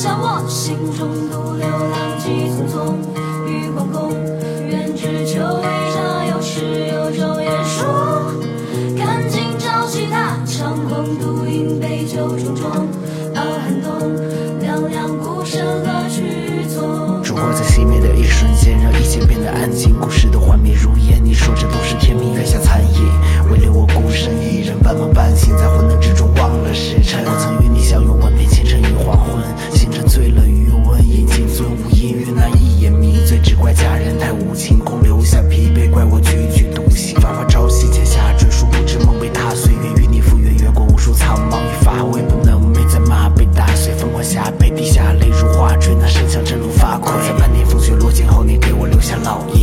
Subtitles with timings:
[0.00, 2.96] 向我心中独留两，急匆匆
[3.46, 4.16] 与皇宫，
[4.66, 5.62] 愿只求一
[5.92, 6.26] 战。
[6.30, 8.32] 有始有终，也说
[8.96, 12.28] 赶紧找其他长空独饮杯酒。
[12.38, 12.70] 重重
[13.34, 14.16] 好寒冬，
[14.62, 17.22] 凉凉孤身何去从。
[17.22, 20.74] 烛火在熄灭的一瞬间，让一切变得安静，故事的幻灭。
[49.30, 49.59] 老爷。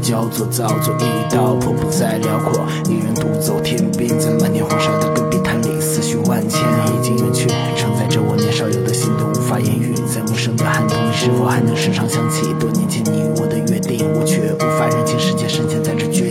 [0.00, 14.00] 交错，交作一刀道破不再辽阔一人独走天边在漫天黄沙的戈壁滩里思绪万千已经远去承载着我年少有的心对无法言喻在陌生的寒冬里是否还能时常想起多年前你我的约定。
[14.14, 16.29] 我却无法认清世界深陷在这绝